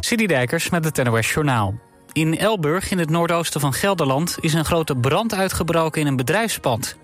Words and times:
Dijkers 0.00 0.70
met 0.70 0.84
het 0.84 1.04
NOS 1.04 1.32
Journaal. 1.32 1.74
In 2.12 2.38
Elburg, 2.38 2.90
in 2.90 2.98
het 2.98 3.10
noordoosten 3.10 3.60
van 3.60 3.72
Gelderland... 3.72 4.36
is 4.40 4.52
een 4.54 4.64
grote 4.64 4.96
brand 4.96 5.34
uitgebroken 5.34 6.00
in 6.00 6.06
een 6.06 6.16
bedrijfspand. 6.16 6.96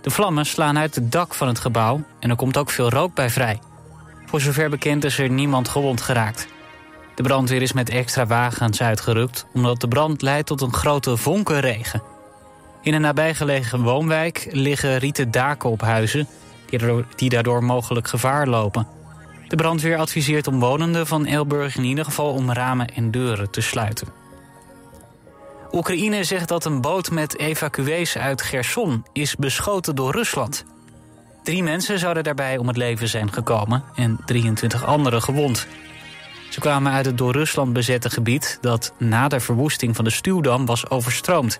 De 0.00 0.10
vlammen 0.10 0.46
slaan 0.46 0.78
uit 0.78 0.94
het 0.94 1.12
dak 1.12 1.34
van 1.34 1.48
het 1.48 1.58
gebouw... 1.58 2.02
en 2.20 2.30
er 2.30 2.36
komt 2.36 2.56
ook 2.56 2.70
veel 2.70 2.90
rook 2.90 3.14
bij 3.14 3.30
vrij. 3.30 3.58
Voor 4.26 4.40
zover 4.40 4.70
bekend 4.70 5.04
is 5.04 5.18
er 5.18 5.30
niemand 5.30 5.68
gewond 5.68 6.00
geraakt. 6.00 6.48
De 7.14 7.22
brandweer 7.22 7.62
is 7.62 7.72
met 7.72 7.90
extra 7.90 8.26
wagens 8.26 8.82
uitgerukt... 8.82 9.46
omdat 9.52 9.80
de 9.80 9.88
brand 9.88 10.22
leidt 10.22 10.46
tot 10.46 10.60
een 10.60 10.74
grote 10.74 11.16
vonkenregen. 11.16 12.02
In 12.82 12.94
een 12.94 13.00
nabijgelegen 13.00 13.82
woonwijk 13.82 14.48
liggen 14.50 14.98
rieten 14.98 15.30
daken 15.30 15.70
op 15.70 15.80
huizen... 15.80 16.28
die 17.16 17.28
daardoor 17.28 17.64
mogelijk 17.64 18.08
gevaar 18.08 18.46
lopen... 18.46 18.98
De 19.50 19.56
brandweer 19.56 19.96
adviseert 19.96 20.46
omwonenden 20.46 21.06
van 21.06 21.26
Elburg 21.26 21.76
in 21.76 21.84
ieder 21.84 22.04
geval 22.04 22.32
om 22.32 22.52
ramen 22.52 22.94
en 22.94 23.10
deuren 23.10 23.50
te 23.50 23.60
sluiten. 23.60 24.08
Oekraïne 25.72 26.24
zegt 26.24 26.48
dat 26.48 26.64
een 26.64 26.80
boot 26.80 27.10
met 27.10 27.38
evacuees 27.38 28.18
uit 28.18 28.42
Gerson 28.42 29.04
is 29.12 29.36
beschoten 29.36 29.94
door 29.94 30.12
Rusland. 30.12 30.64
Drie 31.42 31.62
mensen 31.62 31.98
zouden 31.98 32.24
daarbij 32.24 32.58
om 32.58 32.66
het 32.66 32.76
leven 32.76 33.08
zijn 33.08 33.32
gekomen 33.32 33.84
en 33.94 34.18
23 34.26 34.84
anderen 34.84 35.22
gewond. 35.22 35.66
Ze 36.50 36.60
kwamen 36.60 36.92
uit 36.92 37.06
het 37.06 37.18
door 37.18 37.32
Rusland 37.32 37.72
bezette 37.72 38.10
gebied 38.10 38.58
dat 38.60 38.92
na 38.98 39.28
de 39.28 39.40
verwoesting 39.40 39.96
van 39.96 40.04
de 40.04 40.10
stuwdam 40.10 40.66
was 40.66 40.90
overstroomd. 40.90 41.58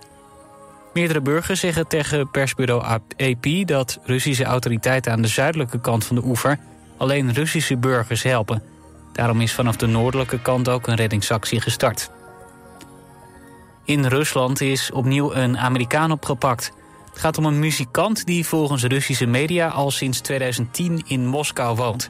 Meerdere 0.94 1.20
burgers 1.20 1.60
zeggen 1.60 1.86
tegen 1.86 2.30
persbureau 2.30 2.82
AP 3.16 3.66
dat 3.66 3.98
Russische 4.04 4.44
autoriteiten 4.44 5.12
aan 5.12 5.22
de 5.22 5.28
zuidelijke 5.28 5.80
kant 5.80 6.04
van 6.04 6.16
de 6.16 6.24
oever 6.24 6.58
alleen 7.00 7.32
Russische 7.32 7.76
burgers 7.76 8.22
helpen. 8.22 8.62
Daarom 9.12 9.40
is 9.40 9.52
vanaf 9.52 9.76
de 9.76 9.86
noordelijke 9.86 10.40
kant 10.40 10.68
ook 10.68 10.86
een 10.86 10.94
reddingsactie 10.94 11.60
gestart. 11.60 12.10
In 13.84 14.04
Rusland 14.06 14.60
is 14.60 14.90
opnieuw 14.90 15.34
een 15.34 15.58
Amerikaan 15.58 16.12
opgepakt. 16.12 16.72
Het 17.10 17.18
gaat 17.18 17.38
om 17.38 17.44
een 17.44 17.58
muzikant 17.58 18.26
die 18.26 18.46
volgens 18.46 18.82
Russische 18.82 19.26
media 19.26 19.68
al 19.68 19.90
sinds 19.90 20.20
2010 20.20 21.02
in 21.06 21.26
Moskou 21.26 21.76
woont. 21.76 22.08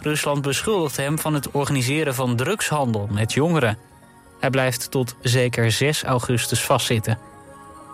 Rusland 0.00 0.42
beschuldigt 0.42 0.96
hem 0.96 1.18
van 1.18 1.34
het 1.34 1.50
organiseren 1.50 2.14
van 2.14 2.36
drugshandel 2.36 3.08
met 3.10 3.32
jongeren. 3.32 3.78
Hij 4.40 4.50
blijft 4.50 4.90
tot 4.90 5.16
zeker 5.22 5.72
6 5.72 6.04
augustus 6.04 6.62
vastzitten. 6.64 7.18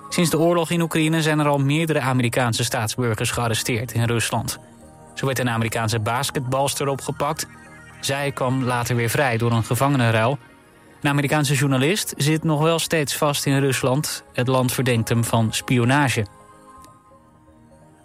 Sinds 0.08 0.30
de 0.30 0.38
oorlog 0.38 0.70
in 0.70 0.80
Oekraïne 0.80 1.22
zijn 1.22 1.38
er 1.38 1.48
al 1.48 1.58
meerdere 1.58 2.00
Amerikaanse 2.00 2.64
staatsburgers 2.64 3.30
gearresteerd 3.30 3.92
in 3.92 4.04
Rusland. 4.04 4.58
Zo 5.16 5.26
werd 5.26 5.38
een 5.38 5.50
Amerikaanse 5.50 6.00
basketbalster 6.00 6.88
opgepakt. 6.88 7.46
Zij 8.00 8.32
kwam 8.32 8.64
later 8.64 8.96
weer 8.96 9.10
vrij 9.10 9.36
door 9.36 9.52
een 9.52 9.64
gevangenenruil. 9.64 10.38
Een 11.02 11.10
Amerikaanse 11.10 11.54
journalist 11.54 12.14
zit 12.16 12.44
nog 12.44 12.62
wel 12.62 12.78
steeds 12.78 13.16
vast 13.16 13.46
in 13.46 13.58
Rusland. 13.58 14.24
Het 14.32 14.46
land 14.46 14.72
verdenkt 14.72 15.08
hem 15.08 15.24
van 15.24 15.52
spionage. 15.52 16.26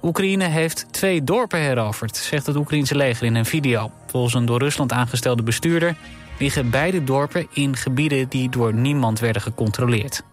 Oekraïne 0.02 0.46
heeft 0.46 0.94
twee 0.94 1.24
dorpen 1.24 1.60
heroverd, 1.60 2.18
zegt 2.18 2.46
het 2.46 2.56
Oekraïense 2.56 2.96
leger 2.96 3.26
in 3.26 3.36
een 3.36 3.46
video. 3.46 3.92
Volgens 4.08 4.34
een 4.34 4.46
door 4.46 4.60
Rusland 4.60 4.92
aangestelde 4.92 5.44
bestuurder 5.44 5.96
liggen 6.40 6.70
beide 6.70 7.04
dorpen 7.04 7.48
in 7.54 7.76
gebieden 7.76 8.30
die 8.30 8.50
door 8.50 8.74
niemand 8.74 9.20
werden 9.20 9.42
gecontroleerd. 9.42 10.24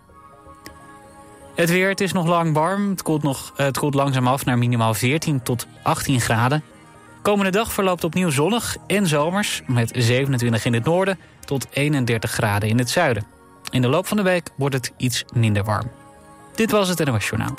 Het 1.59 1.71
weer, 1.71 1.89
het 1.89 2.01
is 2.01 2.13
nog 2.13 2.27
lang 2.27 2.55
warm. 2.55 2.91
Het 2.91 3.03
koelt, 3.03 3.23
nog, 3.23 3.53
het 3.57 3.79
koelt 3.79 3.95
langzaam 3.95 4.27
af 4.27 4.45
naar 4.45 4.59
minimaal 4.59 4.95
14 4.95 5.43
tot 5.43 5.67
18 5.83 6.21
graden. 6.21 6.63
Komende 7.23 7.51
dag 7.51 7.73
verloopt 7.73 8.05
opnieuw 8.05 8.31
zonnig 8.31 8.77
en 8.87 9.07
zomers... 9.07 9.63
met 9.67 9.91
27 9.95 10.65
in 10.65 10.73
het 10.75 10.85
noorden 10.85 11.19
tot 11.45 11.67
31 11.71 12.31
graden 12.31 12.69
in 12.69 12.79
het 12.79 12.91
zuiden. 12.91 13.27
In 13.71 13.83
de 13.83 13.89
loop 13.89 14.07
van 14.07 14.17
de 14.17 14.23
week 14.23 14.51
wordt 14.57 14.75
het 14.75 14.93
iets 14.97 15.25
minder 15.35 15.65
warm. 15.65 15.91
Dit 16.55 16.71
was 16.71 16.89
het 16.89 17.05
NOS 17.05 17.29
Journaal. 17.29 17.55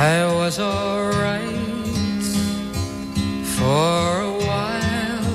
I 0.00 0.24
was 0.32 0.60
alright 0.60 2.22
for 3.56 4.20
a 4.30 4.34
while. 4.46 5.34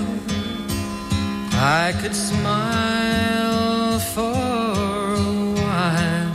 I 1.52 1.94
could 2.00 2.16
smile 2.16 4.00
for 4.16 5.16
a 5.20 5.34
while. 5.60 6.32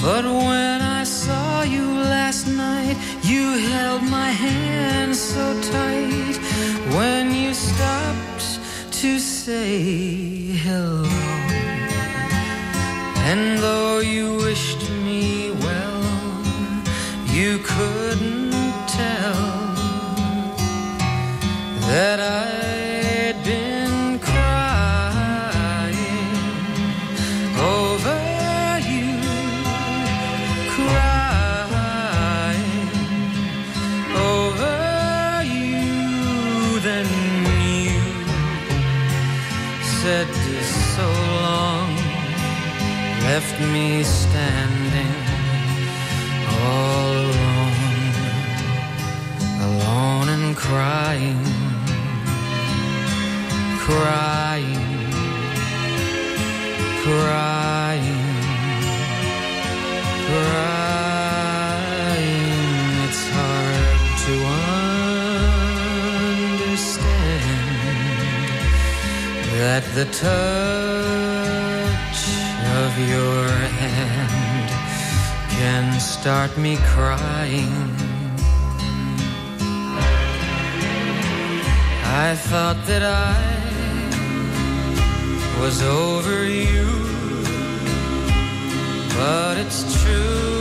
But 0.00 0.24
when 0.46 0.80
I 0.80 1.02
saw 1.02 1.62
you 1.62 1.86
last 2.16 2.46
night, 2.46 2.96
you 3.24 3.58
held 3.70 4.04
my 4.04 4.30
hand 4.30 5.16
so 5.16 5.60
tight. 5.72 6.36
When 6.96 7.34
you 7.34 7.52
stopped 7.52 8.60
to 9.00 9.18
say, 9.18 10.01
the 70.04 70.10
touch 70.10 70.22
of 72.82 72.92
your 73.08 73.46
hand 73.82 74.70
can 75.50 76.00
start 76.00 76.50
me 76.58 76.76
crying. 76.94 77.72
I 82.26 82.34
thought 82.48 82.78
that 82.86 83.04
I 83.04 83.36
was 85.60 85.82
over 85.82 86.46
you, 86.46 86.88
but 89.16 89.58
it's 89.58 89.82
true 90.02 90.51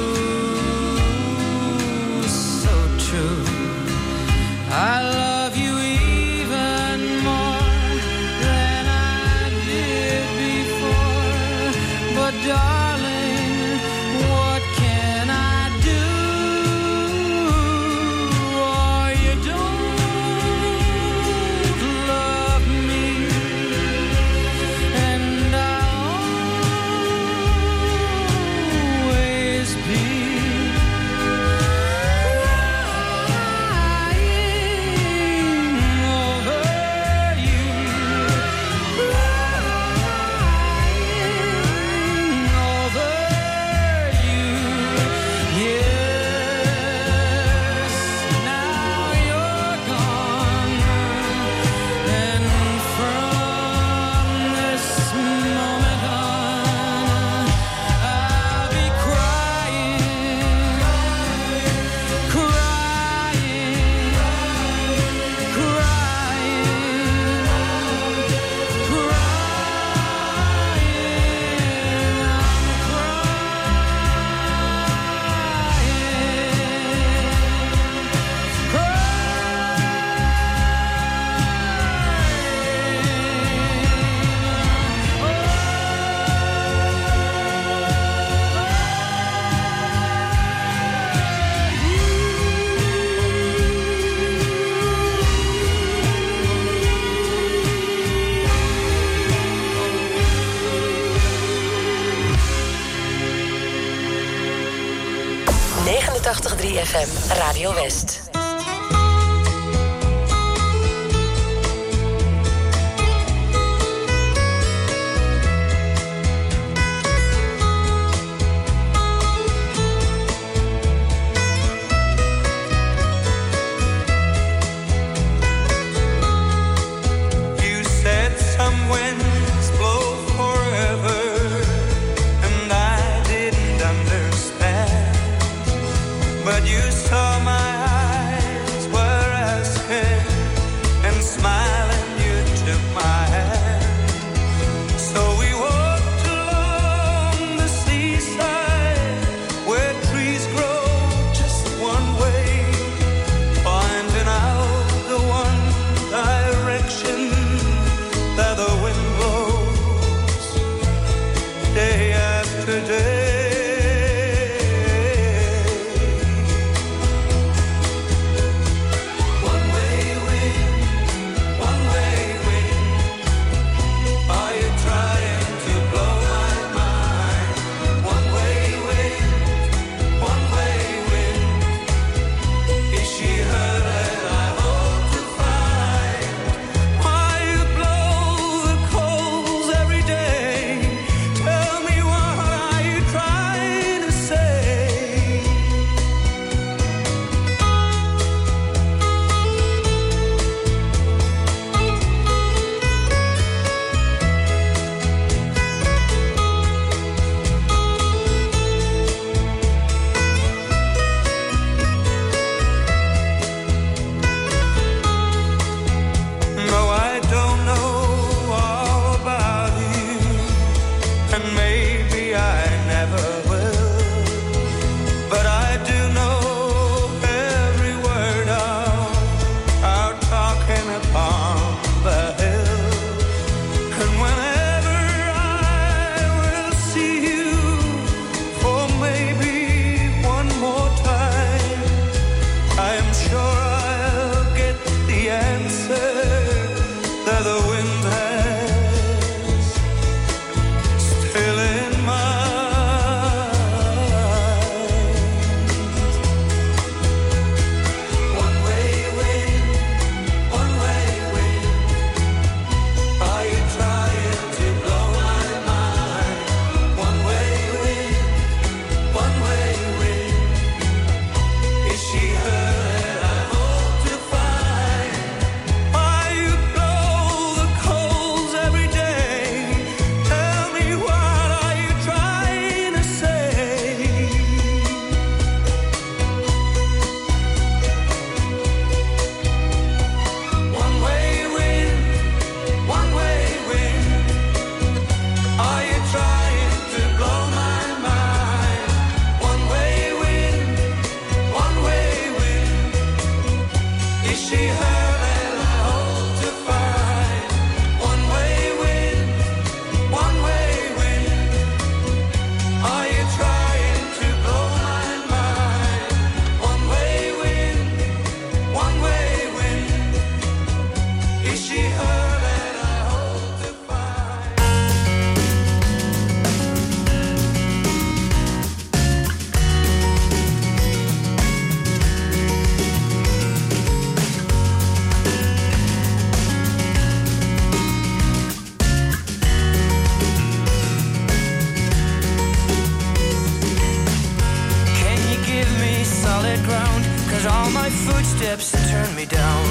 footsteps 348.06 348.72
turn 348.90 349.16
me 349.16 349.26
down 349.26 349.66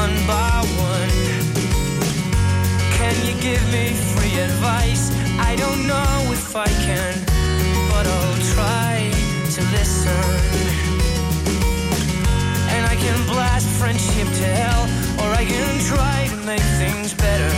one 0.00 0.14
by 0.26 0.60
one. 0.92 1.14
Can 2.98 3.14
you 3.26 3.34
give 3.40 3.62
me 3.72 3.86
free 4.14 4.36
advice? 4.48 5.04
I 5.50 5.56
don't 5.62 5.82
know 5.92 6.14
if 6.38 6.54
I 6.54 6.70
can, 6.86 7.14
but 7.90 8.04
I'll 8.16 8.40
try 8.54 8.92
to 9.54 9.60
listen. 9.76 10.26
And 12.74 12.82
I 12.92 12.96
can 13.04 13.18
blast 13.32 13.68
friendship 13.80 14.28
to 14.40 14.46
hell, 14.60 14.82
or 15.22 15.28
I 15.42 15.44
can 15.44 15.72
try 15.92 16.18
to 16.32 16.36
make 16.50 16.66
things 16.82 17.14
better. 17.14 17.52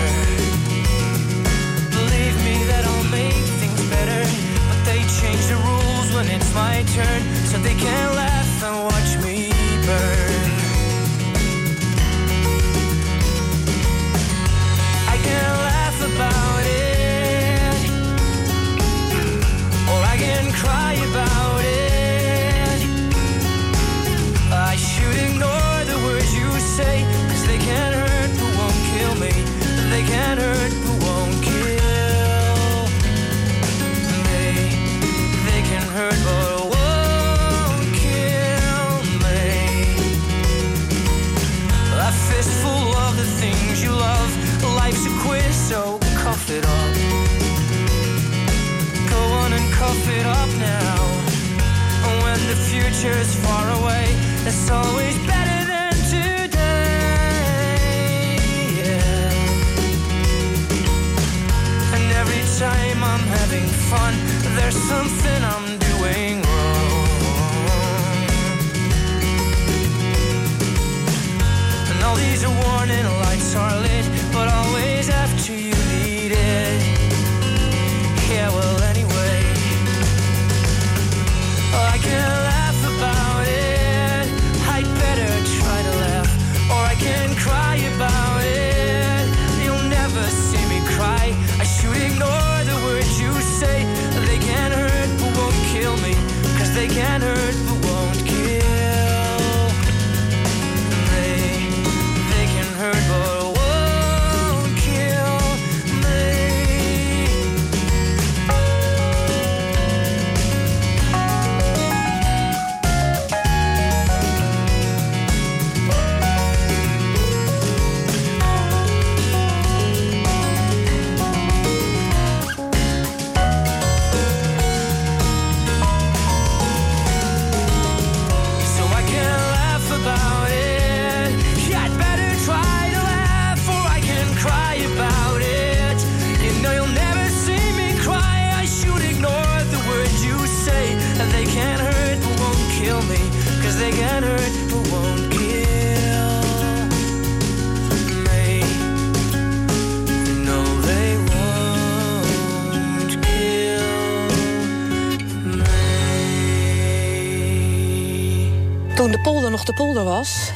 Believe 1.98 2.36
me 2.48 2.56
that 2.70 2.82
I'll 2.90 3.10
make 3.20 3.46
things 3.60 3.80
better, 3.94 4.20
but 4.68 4.78
they 4.88 5.00
change 5.20 5.44
the 5.52 5.56
rules 5.64 5.77
when 6.18 6.28
it's 6.30 6.52
my 6.52 6.82
turn 6.94 7.22
so 7.46 7.58
they 7.58 7.74
can 7.74 8.16
laugh 8.16 8.64
and 8.64 8.84
watch 8.84 9.24
me 9.24 9.50
burn. 9.86 10.27
future's 52.98 53.34
far 53.46 53.70
away. 53.80 54.06
That's 54.44 54.70
always 54.70 55.16
better 55.26 55.64
than 55.70 55.92
today. 56.10 56.48
And 61.94 62.12
every 62.22 62.42
time 62.58 63.04
I'm 63.04 63.26
having 63.38 63.68
fun, 63.90 64.14
there's 64.56 64.76
something 64.92 65.44
I'm 65.54 65.78
doing 65.78 66.42
wrong. 66.42 67.08
And 71.90 72.02
all 72.04 72.16
these 72.16 72.44
warning 72.46 73.06
lights 73.22 73.54
are 73.54 73.80
lit, 73.80 74.06
but 74.32 74.48
always 74.48 75.08
after 75.08 75.52
you. 75.52 75.87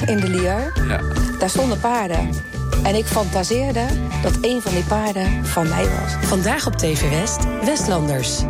in 0.05 0.17
de 0.19 0.29
Lier. 0.29 0.73
Ja. 0.87 0.99
Daar 1.39 1.49
stonden 1.49 1.79
paarden. 1.79 2.29
En 2.83 2.95
ik 2.95 3.05
fantaseerde 3.05 3.85
dat 4.21 4.37
een 4.41 4.61
van 4.61 4.73
die 4.73 4.83
paarden 4.83 5.45
van 5.45 5.69
mij 5.69 5.83
was. 5.83 6.27
Vandaag 6.27 6.67
op 6.67 6.75
TV 6.75 7.09
West, 7.09 7.39
Westlanders. 7.63 8.41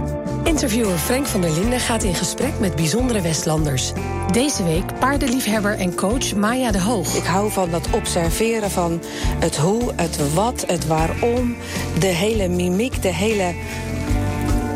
Interviewer 0.43 0.97
Frank 0.97 1.25
van 1.25 1.41
der 1.41 1.51
Linden 1.51 1.79
gaat 1.79 2.03
in 2.03 2.15
gesprek 2.15 2.59
met 2.59 2.75
bijzondere 2.75 3.21
Westlanders. 3.21 3.91
Deze 4.31 4.63
week 4.63 4.99
paardenliefhebber 4.99 5.79
en 5.79 5.95
coach 5.95 6.35
Maya 6.35 6.71
de 6.71 6.81
Hoog. 6.81 7.15
Ik 7.15 7.23
hou 7.23 7.51
van 7.51 7.71
dat 7.71 7.87
observeren 7.91 8.71
van 8.71 9.01
het 9.39 9.57
hoe, 9.57 9.93
het 9.95 10.33
wat, 10.33 10.63
het 10.67 10.87
waarom. 10.87 11.55
De 11.99 12.07
hele 12.07 12.47
mimiek, 12.47 13.01
de 13.01 13.13
hele... 13.13 13.53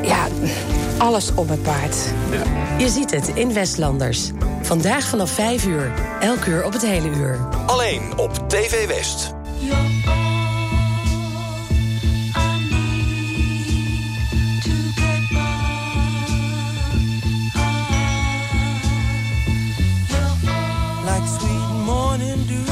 Ja, 0.01 0.27
alles 0.97 1.33
om 1.33 1.49
het 1.49 1.61
paard. 1.61 1.97
Ja. 2.31 2.43
Je 2.77 2.89
ziet 2.89 3.11
het 3.11 3.27
in 3.33 3.53
Westlanders. 3.53 4.31
Vandaag 4.67 5.07
vanaf 5.07 5.31
5 5.31 5.65
uur, 5.65 5.93
elk 6.19 6.45
uur 6.45 6.65
op 6.65 6.73
het 6.73 6.81
hele 6.81 7.09
uur. 7.09 7.39
Alleen 7.65 8.17
op 8.17 8.49
TV 8.49 8.87
West. 8.87 9.33
Like 21.05 21.27
sweet 21.39 21.85
morning 21.85 22.47
dew, 22.47 22.67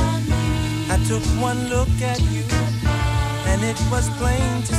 I 0.89 1.07
took 1.07 1.23
one 1.41 1.67
look 1.69 1.87
at 2.11 2.19
you, 2.19 2.43
and 3.47 3.63
it 3.63 3.79
was 3.89 4.09
plain 4.17 4.63
to 4.63 4.74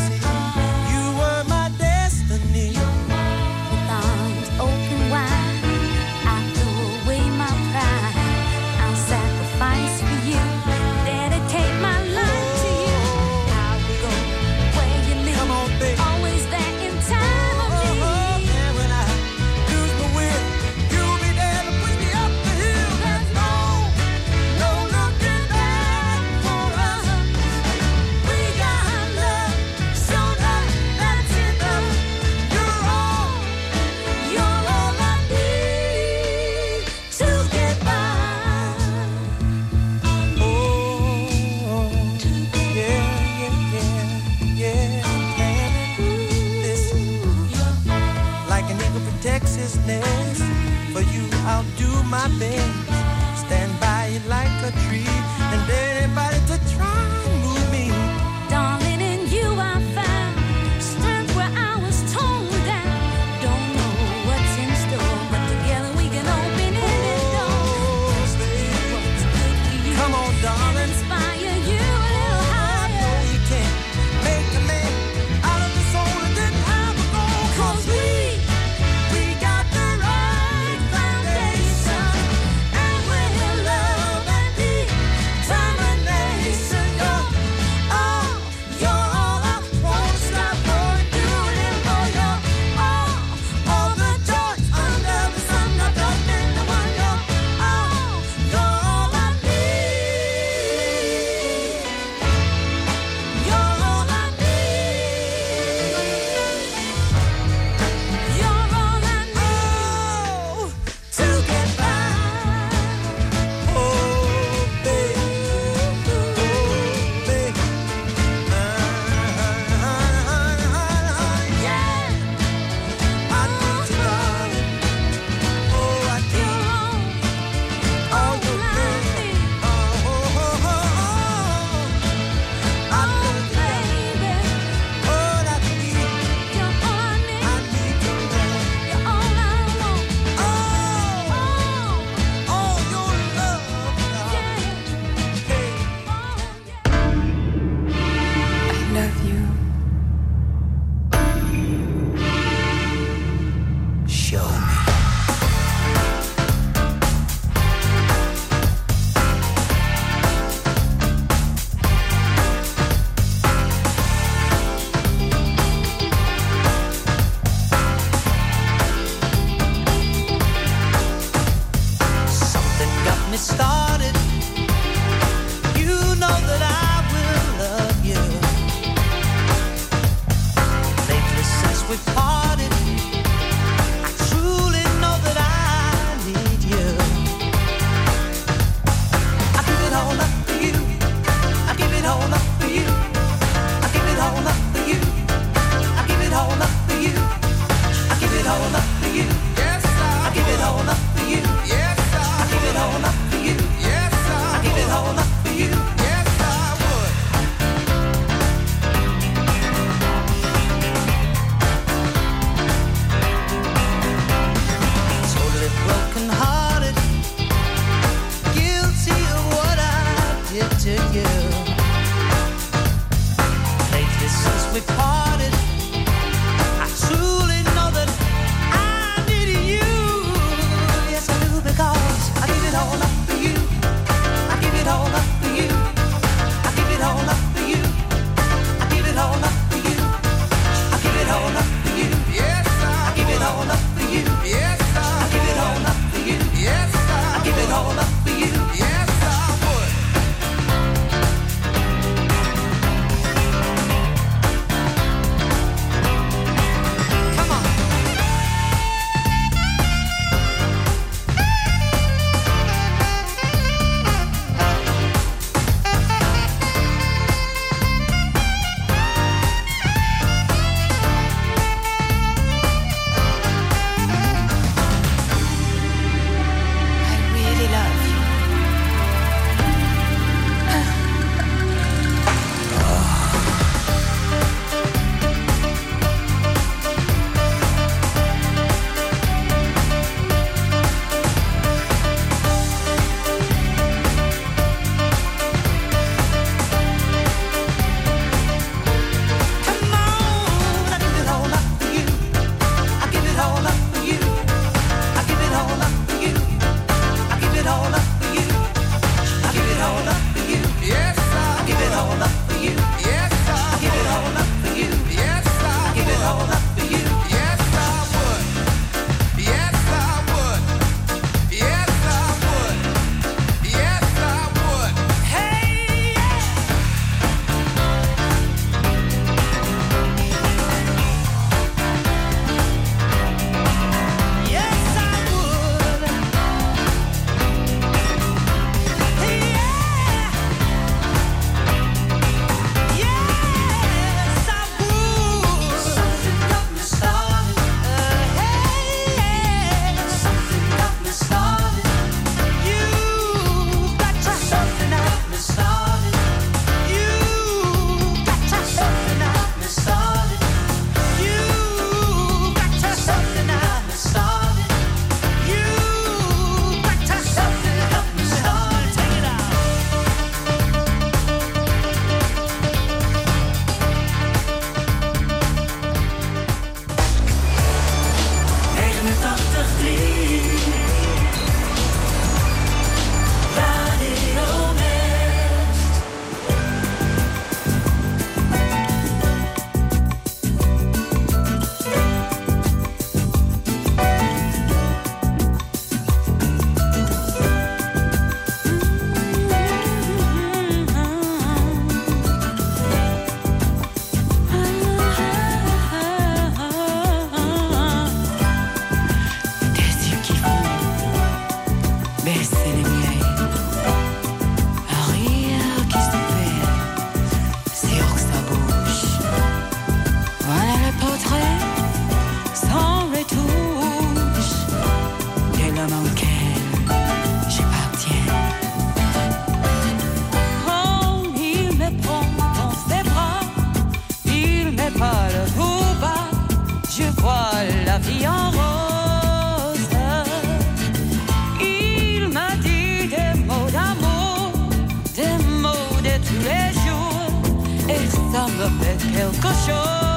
van 448.49 448.57
de 448.57 448.71
pet 448.79 449.03
heel 449.03 449.31
show. 449.65 450.16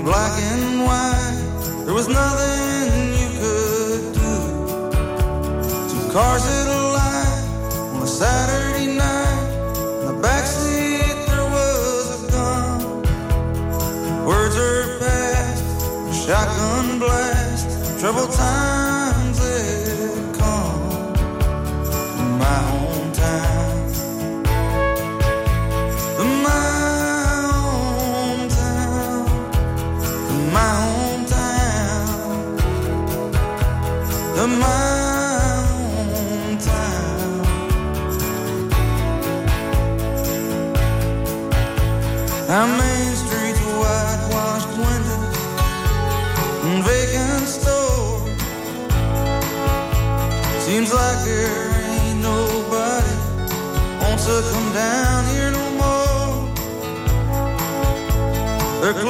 in 0.00 0.06
black 0.06 0.32
and 0.52 0.82
white. 0.82 1.84
There 1.84 1.94
was 1.94 2.08
nothing 2.08 3.12
you 3.20 3.28
could 3.40 4.14
do. 4.14 4.34
Two 5.90 6.12
cars 6.12 6.69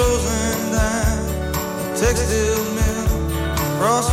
closing 0.01 0.73
down. 0.73 1.53
The 1.53 1.89
textile 2.01 2.65
mill 2.77 3.77
across 3.77 4.09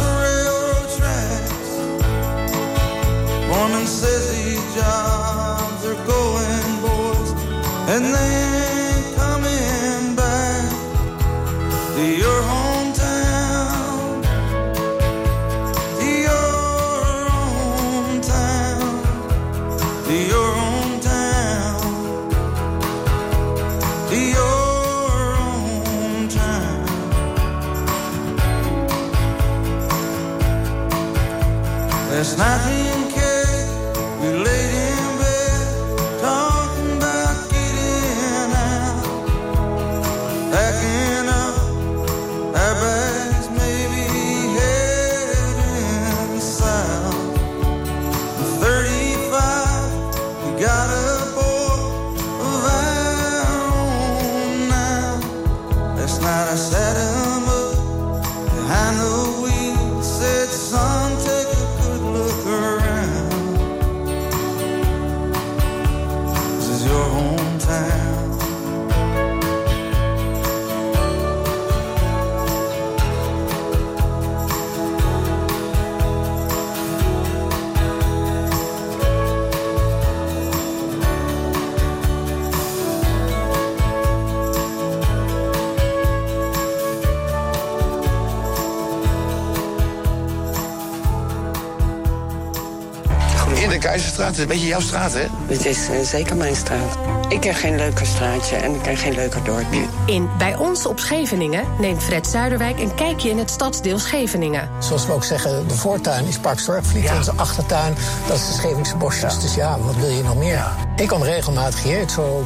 is 94.38 94.44
een 94.44 94.50
beetje 94.50 94.68
jouw 94.68 94.80
straat, 94.80 95.14
hè? 95.14 95.26
Het 95.48 95.66
is 95.66 95.90
eh, 95.90 96.00
zeker 96.02 96.36
mijn 96.36 96.56
straat. 96.56 96.98
Ik 97.30 97.40
ken 97.40 97.54
geen 97.54 97.76
leuker 97.76 98.06
straatje 98.06 98.56
en 98.56 98.74
ik 98.76 98.82
ken 98.82 98.98
geen 98.98 99.14
leuker 99.14 99.44
dorpje. 99.44 99.86
In 100.06 100.30
Bij 100.38 100.56
ons 100.56 100.86
op 100.86 101.00
Scheveningen 101.00 101.64
neemt 101.80 102.04
Fred 102.04 102.28
Zuiderwijk 102.28 102.80
een 102.80 102.96
kijkje 102.96 103.30
in 103.30 103.38
het 103.38 103.50
stadsdeel 103.50 104.00
Scheveningen. 104.00 104.70
Zoals 104.80 105.06
we 105.06 105.14
ook 105.14 105.24
zeggen, 105.24 105.68
de 105.68 105.74
voortuin 105.74 106.26
is 106.26 106.38
Parksdorp. 106.38 106.86
Vliet 106.86 107.12
onze 107.18 107.32
achtertuin, 107.36 107.96
dat 108.28 108.38
is 108.38 108.48
de 108.48 108.54
Scheveningse 108.54 108.96
bosjes. 108.96 109.40
Dus 109.40 109.56
ja, 109.56 109.80
wat 109.80 109.96
wil 109.96 110.10
je 110.10 110.24
nog 110.24 110.36
meer? 110.36 110.66
Ik 110.96 111.08
kom 111.08 111.24
regelmatig 111.24 111.84
hier, 111.84 112.10
zo 112.10 112.46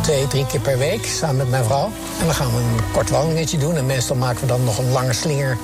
twee, 0.00 0.26
drie 0.26 0.46
keer 0.46 0.60
per 0.60 0.78
week, 0.78 1.06
samen 1.06 1.36
met 1.36 1.50
mijn 1.50 1.64
vrouw. 1.64 1.90
En 2.20 2.26
dan 2.26 2.34
gaan 2.34 2.50
we 2.54 2.56
een 2.56 2.92
kort 2.92 3.10
wandelingetje 3.10 3.58
doen. 3.58 3.76
En 3.76 3.86
meestal 3.86 4.16
maken 4.16 4.40
we 4.40 4.46
dan 4.46 4.64
nog 4.64 4.78
een 4.78 4.90
lange 4.90 5.12
slinger 5.12 5.58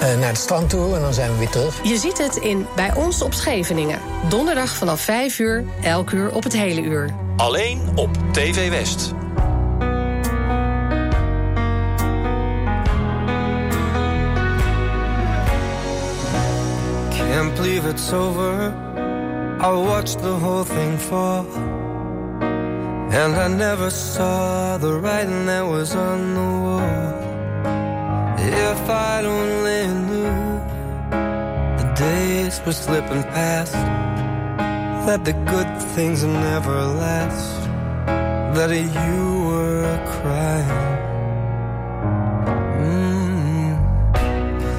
naar 0.00 0.28
het 0.28 0.38
strand 0.38 0.70
toe. 0.70 0.94
En 0.94 1.00
dan 1.00 1.14
zijn 1.14 1.32
we 1.32 1.38
weer 1.38 1.48
terug. 1.48 1.80
Je 1.82 1.96
ziet 1.98 2.18
het 2.18 2.36
in 2.36 2.66
Bij 2.74 2.94
ons 2.94 3.22
op 3.22 3.34
Scheveningen. 3.34 3.98
Donderdag 4.28 4.70
vanaf 4.70 5.00
5 5.00 5.38
uur, 5.38 5.64
elk 5.82 6.10
uur 6.10 6.34
op 6.34 6.42
het 6.42 6.52
hele 6.52 6.80
uur. 6.80 7.14
Alleen 7.36 7.80
op 7.94 8.10
TV 8.32 8.68
West. 8.68 9.12
Can't 17.10 17.54
believe 17.54 17.88
it's 17.88 18.12
over. 18.12 18.72
I 19.60 19.70
watched 19.70 20.22
the 20.22 20.36
whole 20.40 20.64
thing 20.64 21.00
fall. 21.00 21.44
And 23.10 23.36
I 23.36 23.48
never 23.48 23.90
saw 23.90 24.78
the 24.80 25.00
writing 25.00 25.46
that 25.46 25.66
was 25.66 25.94
on 25.94 26.34
the 26.34 26.58
wall. 26.62 27.27
If 28.88 28.94
I'd 28.94 29.26
only 29.26 29.86
knew 30.08 30.32
the 31.76 31.92
days 31.94 32.58
were 32.64 32.72
slipping 32.72 33.22
past, 33.22 33.74
that 35.06 35.26
the 35.26 35.34
good 35.34 35.70
things 35.94 36.24
never 36.24 36.76
last, 37.04 37.68
that 38.56 38.70
you 38.70 39.44
were 39.48 39.94
crying. 40.14 40.96
Mm. 42.80 43.78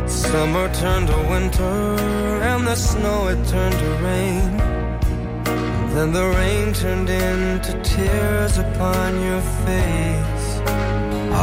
Summer 0.09 0.73
turned 0.73 1.07
to 1.09 1.17
winter, 1.29 1.77
and 2.49 2.65
the 2.65 2.73
snow 2.73 3.27
it 3.27 3.47
turned 3.47 3.77
to 3.77 3.91
rain. 4.09 4.57
Then 5.93 6.13
the 6.13 6.27
rain 6.39 6.73
turned 6.73 7.11
into 7.11 7.79
tears 7.83 8.57
upon 8.57 9.21
your 9.21 9.41
face. 9.67 10.47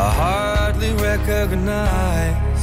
I 0.02 0.10
hardly 0.20 0.92
recognize 0.94 2.55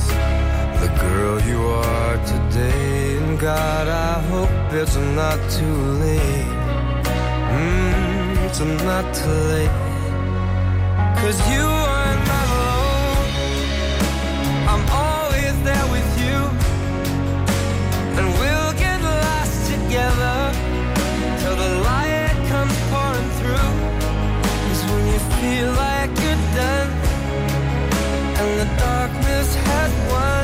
girl 1.00 1.40
you 1.42 1.62
are 1.62 2.18
today. 2.26 3.18
And 3.18 3.40
God, 3.40 3.88
I 3.88 4.22
hope 4.32 4.50
it's 4.72 4.96
not 4.96 5.40
too 5.50 5.78
late. 6.04 6.52
Mm, 7.58 8.46
it's 8.46 8.60
not 8.60 9.06
too 9.14 9.40
late. 9.54 9.78
Cause 11.20 11.38
you 11.54 11.66
are 11.96 12.16
not 12.32 12.48
alone. 12.60 13.30
I'm 14.72 14.86
always 15.04 15.56
there 15.68 15.88
with 15.96 16.10
you. 16.24 16.38
And 18.18 18.28
we'll 18.40 18.74
get 18.84 19.00
lost 19.02 19.58
together 19.74 20.38
till 21.40 21.56
the 21.64 21.72
light 21.90 22.36
comes 22.52 22.76
pouring 22.90 23.30
through. 23.40 23.74
Is 24.72 24.82
when 24.90 25.04
you 25.14 25.20
feel 25.40 25.70
like 25.86 26.12
you're 26.24 26.44
done 26.62 26.90
and 28.40 28.60
the 28.60 28.70
darkness 28.78 29.56
has 29.56 29.92
won. 30.12 30.43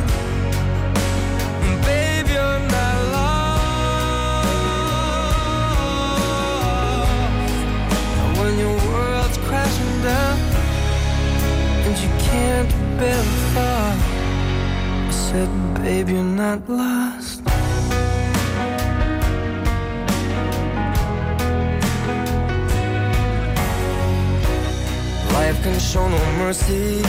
Can't 12.39 12.71
bear 12.97 13.21
the 13.23 13.69
I 15.08 15.12
said, 15.12 15.52
babe, 15.75 16.10
you're 16.10 16.34
not 16.43 16.60
lost. 16.69 17.39
Life 25.38 25.60
can 25.65 25.80
show 25.80 26.06
no 26.15 26.21
mercy, 26.43 27.02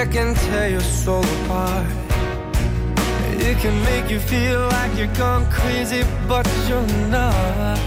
it 0.00 0.08
can 0.16 0.34
tear 0.44 0.68
your 0.76 0.86
soul 1.02 1.24
apart. 1.38 1.86
It 3.48 3.56
can 3.64 3.76
make 3.90 4.06
you 4.10 4.20
feel 4.32 4.60
like 4.76 4.92
you're 4.98 5.16
gone 5.24 5.44
crazy, 5.58 6.02
but 6.28 6.46
you're 6.68 6.90
not. 7.16 7.78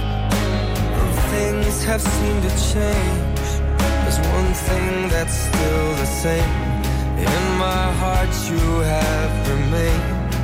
Things 1.31 1.75
have 1.89 2.03
seemed 2.15 2.43
to 2.47 2.53
change. 2.73 3.47
There's 4.01 4.19
one 4.39 4.51
thing 4.67 5.09
that's 5.13 5.35
still 5.47 5.89
the 6.03 6.09
same. 6.23 6.66
In 7.17 7.57
my 7.57 7.91
heart, 8.01 8.29
you 8.49 8.79
have 8.93 9.49
remained, 9.49 10.35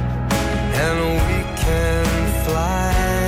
and 0.85 0.97
we 1.27 1.39
can 1.61 2.05
fly. 2.45 3.22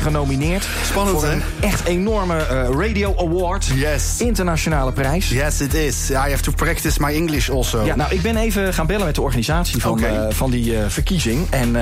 genomineerd. 0.00 0.68
Spannend, 0.84 1.20
voor 1.20 1.28
een 1.28 1.42
enorme 1.90 2.36
eh, 2.36 2.68
Radio 2.78 3.14
Award. 3.16 3.66
Yes. 3.74 4.14
Internationale 4.18 4.92
prijs. 4.92 5.28
Yes, 5.28 5.60
it 5.60 5.74
is. 5.74 6.10
I 6.10 6.14
have 6.14 6.42
to 6.42 6.52
practice 6.52 7.00
my 7.00 7.14
English 7.14 7.50
also. 7.50 7.84
Ja, 7.84 7.96
nou, 7.96 8.14
ik 8.14 8.22
ben 8.22 8.36
even 8.36 8.74
gaan 8.74 8.86
bellen 8.86 9.06
met 9.06 9.14
de 9.14 9.20
organisatie 9.20 9.80
van, 9.80 10.04
eh, 10.04 10.26
van 10.28 10.50
die 10.50 10.76
eh, 10.76 10.84
verkiezing. 10.88 11.46
En 11.50 11.72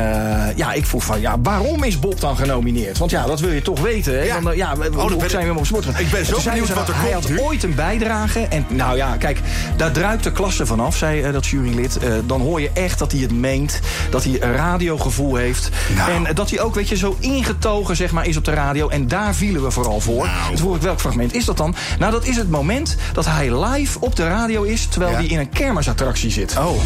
ja, 0.56 0.72
ik 0.72 0.86
vroeg 0.86 1.04
van, 1.04 1.20
ja, 1.20 1.36
waarom 1.42 1.84
is 1.84 1.98
Bob 1.98 2.20
dan 2.20 2.36
genomineerd? 2.36 2.98
Want 2.98 3.10
ja, 3.10 3.26
dat 3.26 3.40
wil 3.40 3.50
je 3.50 3.62
toch 3.62 3.80
weten. 3.80 4.12
Hè? 4.12 4.22
Ja. 4.24 4.42
Want, 4.42 4.56
ja, 4.56 4.76
we- 4.76 4.90
dat 4.90 5.10
hoe 5.10 5.16
ben 5.16 5.30
zijn 5.30 5.52
we 5.52 5.58
op 5.58 5.66
sport? 5.66 5.86
Ik 5.98 6.10
ben 6.10 6.26
zo 6.26 6.40
benieuwd 6.44 6.66
ze, 6.66 6.74
wat 6.74 6.88
er 6.88 7.00
Hij 7.00 7.10
komt 7.10 7.28
had 7.28 7.40
ooit 7.40 7.62
een 7.62 7.74
bijdrage. 7.74 8.40
En 8.40 8.66
nou 8.68 8.96
ja, 8.96 9.16
kijk, 9.16 9.40
daar 9.76 9.92
druipt 9.92 10.24
de 10.24 10.32
klasse 10.32 10.66
vanaf, 10.66 10.96
zei 10.96 11.32
dat 11.32 11.46
jurylid. 11.46 11.98
Dan 12.26 12.40
hoor 12.40 12.60
je 12.60 12.70
echt 12.72 12.98
dat 12.98 13.12
hij 13.12 13.20
het 13.20 13.32
meent. 13.32 13.80
Dat 14.10 14.24
hij 14.24 14.42
een 14.42 14.52
radiogevoel 14.52 15.34
heeft. 15.34 15.70
Nou. 15.96 16.10
En 16.26 16.34
dat 16.34 16.50
hij 16.50 16.60
ook, 16.60 16.74
weet 16.74 16.88
je, 16.88 16.96
zo 16.96 17.16
ingetogen 17.20 17.96
zeg 17.96 18.12
maar, 18.12 18.26
is 18.26 18.36
op 18.36 18.44
de 18.44 18.52
radio. 18.52 18.88
En 18.88 19.08
daar 19.08 19.34
vielen 19.34 19.62
we 19.62 19.70
vooral 19.70 19.97
voor. 20.00 20.26
Nou. 20.26 20.56
Vroeg 20.56 20.76
ik, 20.76 20.82
welk 20.82 21.00
fragment 21.00 21.34
is 21.34 21.44
dat 21.44 21.56
dan? 21.56 21.74
Nou, 21.98 22.12
dat 22.12 22.24
is 22.26 22.36
het 22.36 22.50
moment 22.50 22.96
dat 23.12 23.24
hij 23.26 23.64
live 23.64 24.00
op 24.00 24.16
de 24.16 24.24
radio 24.28 24.62
is... 24.62 24.86
terwijl 24.86 25.12
Ja. 25.12 25.18
hij 25.18 25.26
in 25.26 25.38
een 25.38 25.48
kermisattractie 25.48 26.30
zit. 26.30 26.56
Oh. 26.58 26.80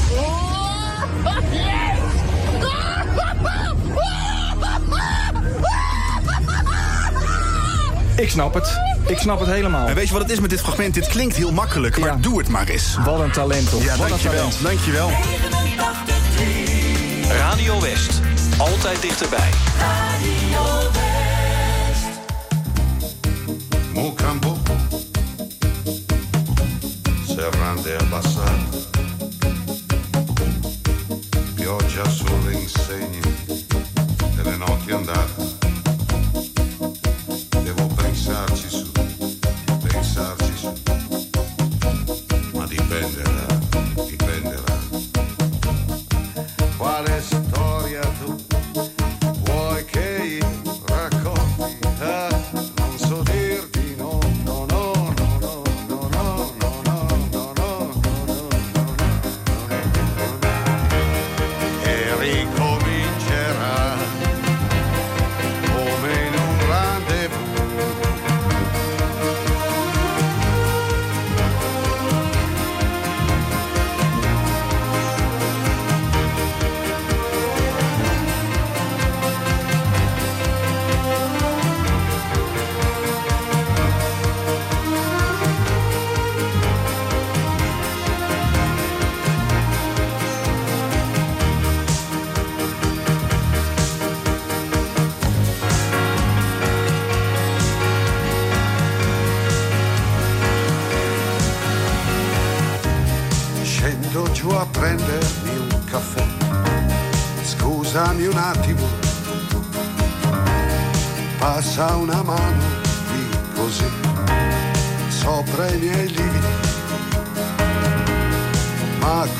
Ik 8.16 8.30
snap 8.30 8.54
het. 8.54 8.78
Ik 9.06 9.18
snap 9.18 9.40
het 9.40 9.48
helemaal. 9.48 9.86
En 9.88 9.94
weet 9.94 10.06
je 10.06 10.12
wat 10.12 10.22
het 10.22 10.30
is 10.30 10.40
met 10.40 10.50
dit 10.50 10.60
fragment? 10.60 10.94
Dit 10.94 11.06
klinkt 11.06 11.36
heel 11.36 11.52
makkelijk, 11.52 11.98
maar 11.98 12.08
Ja. 12.08 12.16
doe 12.20 12.38
het 12.38 12.48
maar 12.48 12.68
eens. 12.68 12.96
Wat 13.04 13.20
een 13.20 13.30
talent, 13.32 13.70
toch? 13.70 13.82
Ja, 13.84 13.90
Wat 13.90 14.00
een 14.00 14.08
dankjewel. 14.08 14.36
talent. 14.48 14.62
Dankjewel. 14.62 15.10
Radio 17.38 17.80
West. 17.80 18.20
Altijd 18.58 19.02
dichterbij. 19.02 19.48
Mocambo, 24.02 24.58
serrande 27.24 27.96
abbassate, 27.98 28.88
pioggia 31.54 32.08
sulle 32.08 32.52
insegne 32.52 33.20
delle 34.34 34.56
notti 34.56 34.90
andate. 34.90 35.41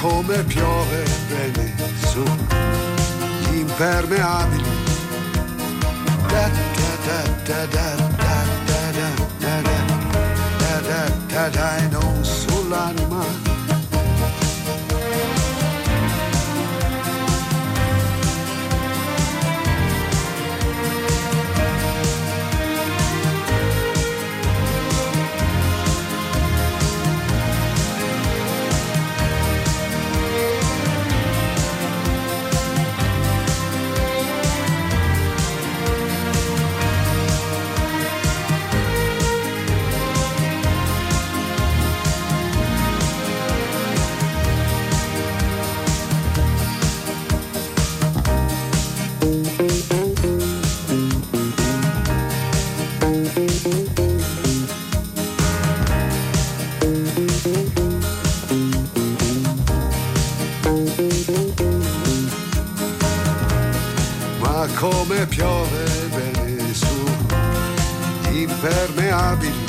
Come 0.03 0.43
piove 0.43 1.05
bene 1.29 1.73
su 2.11 2.25
gli 3.49 3.59
impermeabili. 3.59 4.65
Da 6.27 6.49
da 6.49 6.93
da 7.07 7.23
da 7.47 7.67
da 7.67 7.95
da 8.17 8.43
da 8.67 8.91
da 8.91 9.13
da 9.39 9.61
da 9.61 9.81
da 10.59 10.81
da 10.81 11.09
da 11.29 11.49
da 11.49 11.77
e 11.77 13.41
come 64.83 65.26
piove 65.26 65.85
bene 66.11 66.74
su 66.74 67.07
impermeabili. 68.33 69.62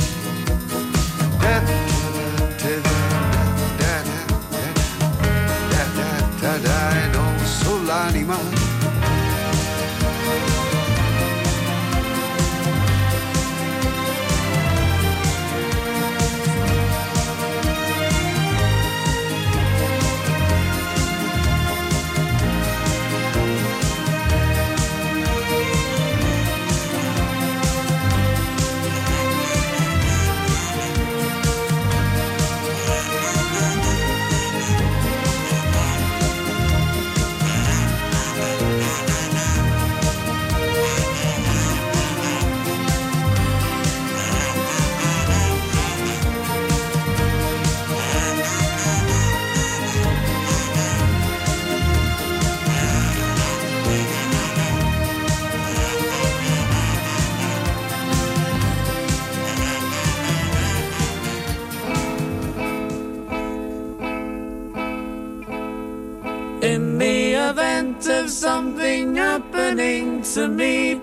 To 70.33 70.47
me, 70.47 70.99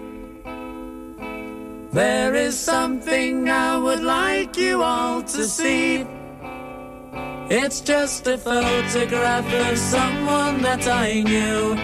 There 1.92 2.34
is 2.34 2.58
something 2.58 3.48
I 3.48 3.76
would 3.76 4.02
like 4.02 4.56
you 4.56 4.82
all 4.82 5.22
to 5.22 5.44
see. 5.44 6.04
It's 7.48 7.80
just 7.80 8.26
a 8.26 8.36
photograph 8.38 9.46
of 9.68 9.78
someone 9.78 10.62
that 10.62 10.84
I 10.88 11.20
knew. 11.20 11.74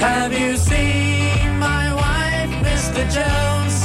Have 0.00 0.32
you 0.32 0.56
seen 0.56 1.58
my 1.58 1.86
wife, 2.02 2.52
Mr. 2.64 3.02
Jones? 3.16 3.76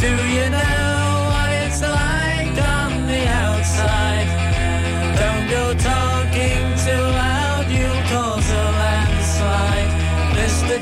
Do 0.00 0.12
you 0.34 0.46
know 0.50 1.28
what 1.30 1.50
it's 1.64 1.82
like 1.82 2.56
on 2.78 3.06
the 3.06 3.22
outside? 3.44 4.28
Don't 5.20 5.50
go 5.50 5.74
talking 5.74 6.09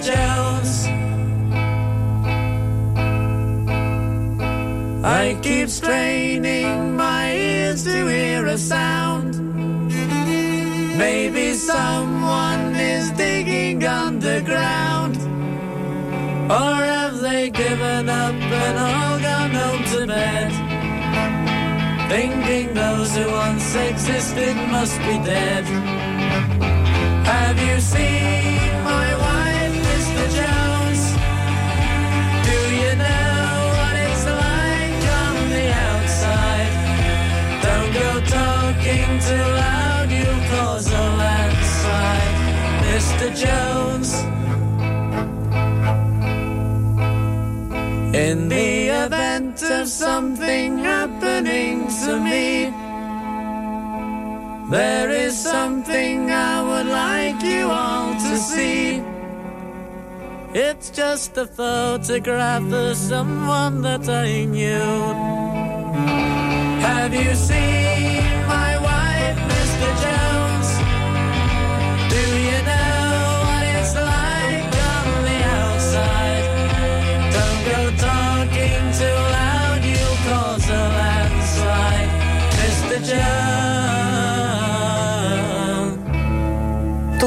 Jones. 0.03 0.87
I 5.05 5.39
keep 5.43 5.69
straining 5.69 6.97
my 6.97 7.35
ears 7.35 7.85
to 7.85 8.07
hear 8.07 8.47
a 8.47 8.59
sound. 8.59 9.39
Maybe 10.99 11.55
someone 11.55 12.75
is 12.77 13.11
digging 13.13 13.85
underground. 13.85 15.17
Or 16.51 16.75
have 16.95 17.21
they 17.21 17.51
given 17.51 18.09
up 18.09 18.35
and 18.35 18.79
all 18.79 19.19
gone 19.21 19.51
home 19.51 19.85
to 19.93 20.07
bed? 20.07 20.51
Thinking 22.09 22.75
those 22.75 23.17
who 23.17 23.31
once 23.31 23.75
existed 23.75 24.57
must 24.71 24.99
be 25.01 25.19
dead. 25.25 25.65
Have 27.25 27.61
you 27.61 27.81
seen 27.81 28.68
In 48.19 48.49
the 48.49 48.89
event 48.89 49.63
of 49.63 49.87
something 49.87 50.79
happening 50.79 51.87
to 52.05 52.19
me, 52.19 52.73
there 54.71 55.11
is 55.11 55.39
something 55.39 56.31
I 56.31 56.63
would 56.63 56.87
like 56.87 57.43
you 57.43 57.69
all 57.69 58.15
to 58.15 58.37
see. 58.37 59.18
It's 60.61 60.91
just 60.91 61.37
a 61.37 61.47
photograph 61.47 62.73
of 62.73 62.97
someone 62.97 63.81
that 63.83 64.09
I 64.09 64.45
knew. 64.45 65.15
Have 66.83 67.15
you 67.15 67.33
seen 67.37 68.25
my 68.49 68.77
wife, 68.89 69.39
Mr. 69.55 69.89
Jones? 70.03 70.71
Do 72.13 72.23
you 72.49 72.59
know 72.71 73.07
what 73.47 73.65
it's 73.79 73.95
like 73.95 74.73
on 74.95 75.07
the 75.29 75.39
outside? 75.63 76.47
Don't 77.37 77.63
go 77.71 77.81
talking 78.09 78.83
too 78.99 79.19
loud, 79.39 79.81
you'll 79.85 80.21
cause 80.27 80.69
a 80.69 80.85
landslide, 80.99 82.11
Mr. 82.59 82.97
Jones. 83.09 83.88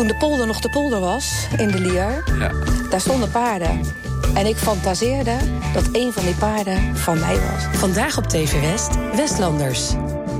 Toen 0.02 0.10
de 0.10 0.18
polder 0.18 0.48
nog 0.48 0.60
de 0.60 0.70
polder 0.70 1.00
was, 1.00 1.48
in 1.58 1.68
de 1.68 1.80
Lier, 1.80 2.24
Ja. 2.40 2.52
daar 2.90 3.02
stonden 3.02 3.32
paarden. 3.32 3.82
En 4.34 4.46
ik 4.46 4.58
fantaseerde 4.58 5.36
dat 5.74 5.84
een 5.92 6.12
van 6.14 6.24
die 6.24 6.36
paarden 6.36 6.98
van 6.98 7.20
mij 7.20 7.36
was. 7.36 7.80
Vandaag 7.80 8.18
op 8.18 8.24
TV 8.28 8.62
West, 8.62 8.90
Westlanders. 9.16 9.94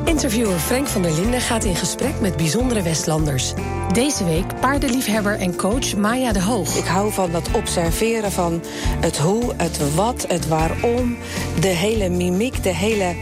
Interviewer 0.06 0.60
Frank 0.60 0.88
van 0.88 1.02
der 1.02 1.12
Linden 1.12 1.42
gaat 1.42 1.64
in 1.64 1.76
gesprek 1.76 2.20
met 2.20 2.38
bijzondere 2.38 2.82
Westlanders. 2.82 3.54
Deze 3.94 4.24
week 4.24 4.60
paardenliefhebber 4.60 5.40
en 5.40 5.56
coach 5.56 5.96
Maya 5.96 6.32
de 6.32 6.42
Hoog. 6.42 6.76
Ik 6.76 6.86
hou 6.86 7.12
van 7.12 7.32
dat 7.32 7.50
observeren 7.52 8.32
van 8.32 8.64
het 9.00 9.18
hoe, 9.18 9.54
het 9.58 9.96
wat, 9.96 10.26
het 10.28 10.48
waarom. 10.48 11.18
De 11.60 11.68
hele 11.68 12.10
mimiek, 12.10 12.64
de 12.64 12.76
hele... 12.76 13.16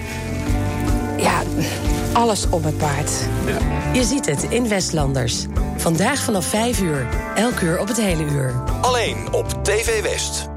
Ja, 1.18 1.42
alles 2.14 2.50
om 2.50 2.64
het 2.64 2.78
paard. 2.78 3.12
Je 3.94 4.04
ziet 4.04 4.26
het 4.26 4.44
in 4.44 4.68
Westlanders. 4.68 5.46
Vandaag 5.80 6.20
vanaf 6.20 6.46
5 6.46 6.82
uur. 6.82 7.08
Elk 7.36 7.62
uur 7.62 7.80
op 7.80 7.88
het 7.88 7.98
hele 7.98 8.24
uur. 8.24 8.64
Alleen 8.82 9.34
op 9.34 9.64
TV 9.64 10.02
West. 10.02 10.48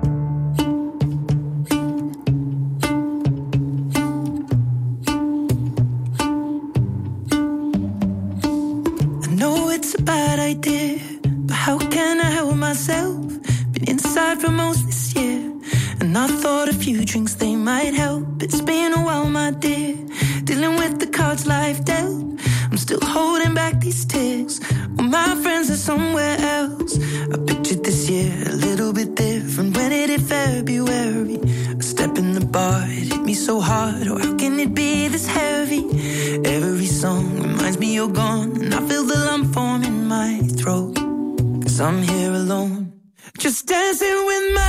I 9.23 9.35
know 9.35 9.71
it's 9.71 9.95
a 9.99 10.03
bad 10.03 10.39
idea, 10.39 10.97
but 11.37 11.57
how 11.57 11.89
can 11.89 12.19
I 12.21 12.31
help 12.35 12.55
myself? 12.55 13.17
Been 13.71 13.85
inside 13.85 14.37
for 14.41 14.53
most 14.53 14.87
this 14.87 15.13
year, 15.13 15.41
and 15.99 16.17
I 16.17 16.27
thought 16.41 16.69
a 16.69 16.75
few 16.75 17.05
drinks 17.05 17.35
they 17.37 17.57
might 17.57 17.95
help. 17.95 18.43
It's 18.43 18.63
been 18.63 18.93
a 18.93 19.01
while, 19.05 19.31
my 19.31 19.51
dear, 19.59 19.95
dealing 20.45 20.77
with 20.79 20.99
the 20.99 21.07
cards 21.07 21.45
life 21.47 21.85
dealt. 21.85 22.23
I'm 22.73 22.79
still 22.79 23.01
holding 23.03 23.53
back 23.53 23.81
these 23.81 24.03
tears. 24.07 24.59
Well, 24.97 25.07
my 25.07 25.35
friends 25.43 25.71
are 25.71 25.77
somewhere 25.77 26.39
else. 26.39 26.99
I 27.31 27.37
pictured 27.47 27.85
this 27.85 28.09
year 28.09 28.33
a 28.47 28.55
little 28.55 28.95
bit 28.95 29.15
different 29.15 29.77
when 29.77 29.93
it 29.93 30.09
hit 30.09 30.23
February. 30.23 31.37
A 31.79 31.83
step 31.83 32.17
in 32.17 32.33
the 32.33 32.41
bar, 32.41 32.85
it 32.87 33.13
hit 33.13 33.21
me 33.21 33.35
so 33.35 33.61
hard. 33.61 34.09
Oh, 34.09 34.17
how 34.17 34.35
can 34.39 34.59
it 34.59 34.73
be 34.73 35.07
this 35.09 35.27
heavy? 35.27 35.85
Every 36.47 36.87
song 36.87 37.43
reminds 37.43 37.79
me 37.79 37.93
you're 37.93 38.09
gone, 38.09 38.53
and 38.63 38.75
I 38.75 38.81
feel 38.89 39.05
the 39.05 39.19
lump 39.19 39.53
form 39.53 39.83
in 39.83 40.09
my 40.09 40.41
throat. 40.57 40.95
Cause 41.63 41.79
I'm 41.79 42.01
here 42.03 42.33
alone, 42.33 42.95
just 43.37 43.67
dancing 43.67 44.25
with 44.31 44.55
my 44.55 44.62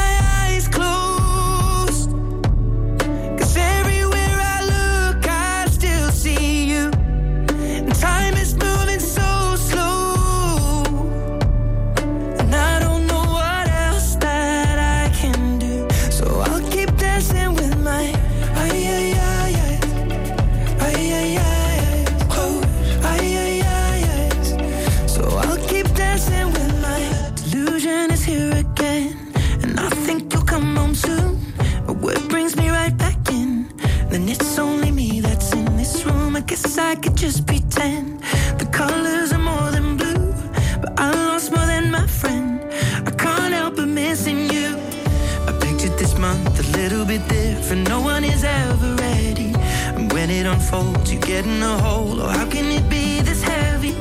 unfolds, 50.74 51.14
you 51.14 51.20
get 51.20 51.46
in 51.46 51.62
a 51.62 51.78
hole. 51.80 52.22
Oh, 52.22 52.28
how 52.28 52.46
can 52.46 52.66
it 52.66 52.90
be 52.90 53.22
this 53.22 53.44
heavy? 53.44 53.96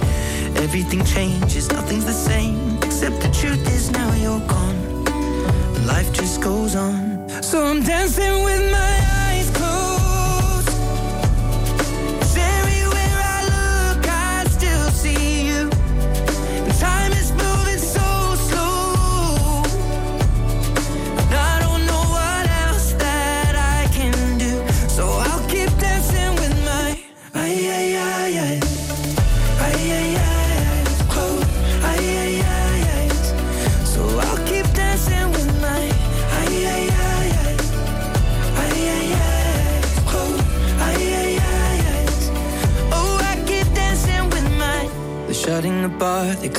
Everything 0.56 1.04
changes, 1.04 1.70
nothing's 1.70 2.04
the 2.04 2.12
same. 2.12 2.76
Except 2.82 3.20
the 3.20 3.30
truth 3.30 3.66
is 3.68 3.90
now 3.90 4.12
you're 4.14 4.46
gone. 4.46 5.04
Life 5.86 6.12
just 6.12 6.40
goes 6.40 6.74
on. 6.74 7.28
So 7.42 7.64
I'm 7.64 7.82
dancing 7.82 8.44
with 8.44 8.70
my 8.70 8.78
eyes 8.78 9.21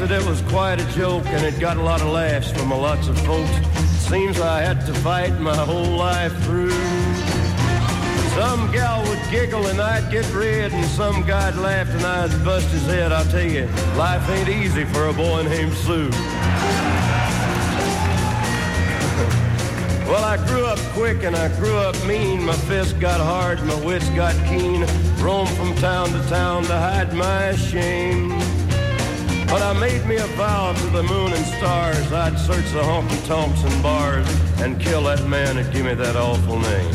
That 0.00 0.10
it 0.10 0.26
was 0.26 0.40
quite 0.48 0.80
a 0.80 0.92
joke 0.92 1.26
and 1.26 1.44
it 1.44 1.60
got 1.60 1.76
a 1.76 1.82
lot 1.82 2.00
of 2.00 2.08
laughs 2.08 2.50
from 2.50 2.72
a 2.72 2.78
lots 2.78 3.08
of 3.08 3.18
folks. 3.20 3.50
Seems 4.08 4.40
I 4.40 4.62
had 4.62 4.86
to 4.86 4.94
fight 4.94 5.38
my 5.38 5.54
whole 5.54 5.94
life 5.96 6.34
through. 6.44 6.70
Some 8.34 8.72
gal 8.72 9.06
would 9.08 9.20
giggle 9.30 9.66
and 9.66 9.78
I'd 9.78 10.10
get 10.10 10.24
red, 10.32 10.72
and 10.72 10.86
some 10.86 11.22
guy'd 11.26 11.54
laugh 11.56 11.88
and 11.90 12.02
I'd 12.02 12.44
bust 12.44 12.66
his 12.68 12.86
head. 12.86 13.12
I'll 13.12 13.26
tell 13.26 13.44
you, 13.44 13.66
life 13.98 14.26
ain't 14.30 14.48
easy 14.48 14.84
for 14.86 15.08
a 15.08 15.12
boy 15.12 15.42
named 15.42 15.74
Sue. 15.74 16.08
Well, 20.08 20.24
I 20.24 20.38
grew 20.46 20.64
up 20.64 20.78
quick 20.94 21.24
and 21.24 21.36
I 21.36 21.54
grew 21.58 21.76
up 21.76 21.94
mean. 22.06 22.42
My 22.42 22.54
fists 22.54 22.94
got 22.94 23.20
hard, 23.20 23.62
my 23.66 23.78
wits 23.84 24.08
got 24.10 24.34
keen. 24.48 24.86
Roamed 25.18 25.50
from 25.50 25.74
town 25.76 26.08
to 26.08 26.28
town 26.30 26.64
to 26.64 26.78
hide 26.78 27.12
my 27.12 27.54
shame. 27.54 28.49
But 29.50 29.62
I 29.62 29.72
made 29.72 30.06
me 30.06 30.14
a 30.14 30.26
vow 30.38 30.72
to 30.72 30.86
the 30.90 31.02
moon 31.02 31.32
and 31.32 31.44
stars. 31.44 32.12
I'd 32.12 32.38
search 32.38 32.70
the 32.70 32.82
honky 32.82 33.26
tonks 33.26 33.64
and 33.64 33.82
bars 33.82 34.28
and 34.60 34.80
kill 34.80 35.02
that 35.02 35.26
man 35.26 35.56
that 35.56 35.72
gave 35.72 35.86
me 35.86 35.94
that 35.94 36.14
awful 36.14 36.60
name. 36.60 36.92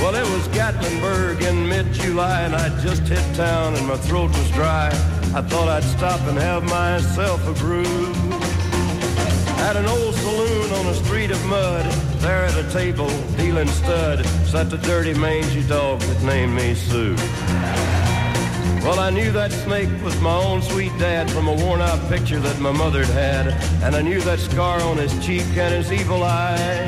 Well, 0.00 0.14
it 0.14 0.28
was 0.32 0.46
Gatlinburg 0.56 1.42
in 1.42 1.68
mid-July, 1.68 2.42
and 2.42 2.54
I'd 2.54 2.78
just 2.80 3.02
hit 3.02 3.34
town, 3.34 3.74
and 3.74 3.88
my 3.88 3.96
throat 3.96 4.28
was 4.28 4.50
dry. 4.52 4.86
I 5.34 5.42
thought 5.42 5.68
I'd 5.68 5.82
stop 5.82 6.20
and 6.28 6.38
have 6.38 6.62
myself 6.62 7.44
a 7.48 7.52
brew. 7.54 8.14
At 9.66 9.74
an 9.74 9.86
old 9.86 10.14
saloon 10.14 10.72
on 10.74 10.86
a 10.86 10.94
street 10.94 11.32
of 11.32 11.44
mud, 11.46 11.84
there 12.20 12.44
at 12.44 12.56
a 12.56 12.70
table, 12.72 13.10
dealing 13.36 13.66
stud, 13.66 14.24
sat 14.46 14.70
the 14.70 14.78
dirty 14.78 15.14
mangy 15.14 15.66
dog 15.66 15.98
that 16.02 16.22
named 16.22 16.54
me 16.54 16.74
Sue. 16.74 17.16
Well, 18.82 19.00
I 19.00 19.10
knew 19.10 19.30
that 19.32 19.52
snake 19.52 19.90
was 20.02 20.18
my 20.20 20.34
own 20.34 20.62
sweet 20.62 20.96
dad 20.98 21.30
from 21.30 21.46
a 21.46 21.52
worn-out 21.52 22.08
picture 22.08 22.40
that 22.40 22.58
my 22.58 22.72
mother'd 22.72 23.06
had, 23.08 23.48
and 23.82 23.94
I 23.94 24.00
knew 24.00 24.20
that 24.22 24.38
scar 24.38 24.80
on 24.80 24.96
his 24.96 25.12
cheek 25.24 25.44
and 25.56 25.74
his 25.74 25.92
evil 25.92 26.22
eye. 26.22 26.86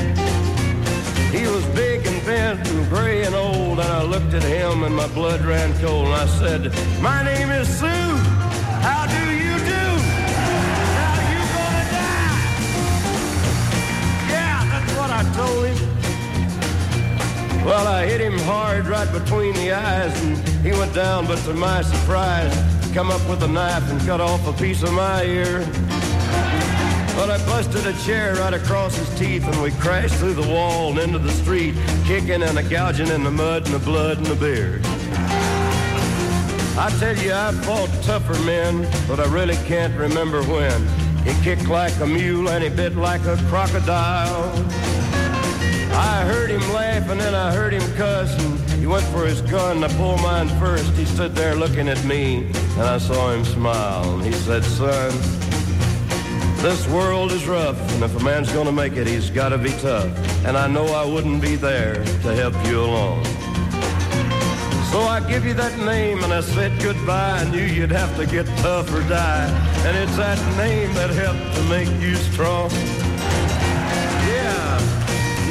He 1.31 1.47
was 1.47 1.65
big 1.67 2.07
and 2.07 2.25
bent 2.25 2.67
and 2.69 2.89
gray 2.89 3.25
and 3.25 3.35
old, 3.35 3.79
and 3.81 3.89
I 3.89 4.03
looked 4.03 4.33
at 4.35 4.43
him 4.43 4.83
and 4.83 4.95
my 4.97 5.09
blood 5.09 5.45
ran 5.45 5.79
cold, 5.81 6.07
and 6.07 6.15
I 6.15 6.27
said, 6.27 6.73
"My 7.01 7.23
name 7.23 7.51
is 7.51 7.69
Sue. 7.69 7.87
How 7.87 9.07
do 9.07 9.23
you 9.31 9.59
do? 9.59 9.87
Now 10.99 11.15
you 11.33 11.41
gonna 11.55 11.85
die?" 12.01 12.41
Yeah, 14.35 14.65
that's 14.73 14.93
what 14.99 15.11
I 15.11 15.23
told 15.37 15.67
him. 15.67 16.00
Well, 17.65 17.87
I 17.87 18.07
hit 18.07 18.21
him 18.21 18.39
hard 18.41 18.87
right 18.87 19.11
between 19.13 19.55
the 19.55 19.73
eyes, 19.73 20.23
and 20.23 20.37
he 20.65 20.73
went 20.73 20.95
down, 20.95 21.27
but 21.27 21.39
to 21.45 21.53
my 21.53 21.83
surprise, 21.83 22.53
come 22.95 23.11
up 23.11 23.21
with 23.29 23.43
a 23.43 23.49
knife 23.49 23.89
and 23.91 24.01
cut 24.01 24.21
off 24.21 24.47
a 24.49 24.53
piece 24.55 24.83
of 24.83 24.93
my 24.93 25.23
ear. 25.25 25.61
But 27.15 27.31
I 27.31 27.39
busted 27.45 27.87
a 27.87 27.93
chair 28.05 28.37
right 28.37 28.55
across 28.55 28.97
his 28.97 29.09
teeth, 29.19 29.47
and 29.47 29.63
we 29.63 29.73
crashed 29.73 30.15
through 30.15 30.35
the 30.35 30.49
wall 30.49 30.91
and 30.91 30.99
into 30.99 31.19
the 31.19 31.33
street, 31.33 31.75
kicking 32.07 32.43
and 32.43 32.59
a 32.59 32.63
gouging 32.63 33.09
in 33.09 33.25
the 33.25 33.31
mud 33.31 33.67
and 33.67 33.75
the 33.75 33.79
blood 33.79 34.17
and 34.17 34.27
the 34.27 34.37
beer. 34.37 34.81
I 36.79 36.89
tell 36.99 37.17
you, 37.19 37.35
I 37.35 37.53
fought 37.53 37.91
tougher 38.03 38.39
men, 38.45 38.89
but 39.07 39.21
I 39.21 39.27
really 39.27 39.57
can't 39.67 39.95
remember 39.99 40.43
when. 40.45 40.87
He 41.25 41.35
kicked 41.45 41.69
like 41.69 41.95
a 42.01 42.07
mule 42.07 42.49
and 42.49 42.65
he 42.65 42.71
bit 42.71 42.97
like 42.97 43.25
a 43.27 43.37
crocodile. 43.49 44.51
I 45.93 46.25
heard 46.25 46.51
him 46.51 46.61
laugh 46.73 47.09
and 47.09 47.21
then 47.21 47.35
I 47.35 47.53
heard 47.53 47.73
him 47.73 47.83
cuss 47.97 48.33
and 48.45 48.81
he 48.81 48.87
went 48.87 49.05
for 49.07 49.27
his 49.27 49.41
gun. 49.43 49.83
I 49.83 49.89
pulled 49.89 50.21
mine 50.23 50.49
first. 50.61 50.93
He 50.93 51.05
stood 51.05 51.35
there 51.35 51.55
looking 51.55 51.89
at 51.89 52.03
me 52.05 52.47
and 52.47 52.83
I 52.83 52.99
saw 52.99 53.33
him 53.33 53.45
smile. 53.45 54.15
And 54.15 54.25
he 54.25 54.33
said, 54.33 54.65
son, 54.65 55.11
this 56.63 56.87
world 56.89 57.33
is 57.33 57.47
rough 57.47 57.79
and 57.95 58.05
if 58.05 58.15
a 58.21 58.25
man's 58.25 58.53
gonna 58.53 58.73
make 58.73 58.95
it, 58.95 59.07
he's 59.07 59.31
gotta 59.31 59.59
be 59.59 59.71
tough. 59.81 60.11
And 60.47 60.57
I 60.57 60.67
know 60.67 60.87
I 60.87 61.05
wouldn't 61.05 61.43
be 61.43 61.57
there 61.57 61.95
to 61.95 62.35
help 62.35 62.55
you 62.67 62.81
along. 62.81 63.25
So 64.91 65.03
I 65.03 65.21
give 65.29 65.45
you 65.47 65.55
that 65.55 65.79
name 65.79 66.25
and 66.25 66.33
I 66.33 66.41
said 66.41 66.73
goodbye. 66.83 67.43
I 67.43 67.51
knew 67.51 67.63
you'd 67.63 67.93
have 67.93 68.17
to 68.17 68.27
get 68.27 68.45
tough 68.59 68.93
or 68.93 69.03
die. 69.09 69.49
And 69.87 69.97
it's 69.97 70.17
that 70.17 70.39
name 70.57 70.93
that 70.95 71.11
helped 71.11 71.55
to 71.57 71.63
make 71.69 71.89
you 72.03 72.17
strong. 72.17 72.71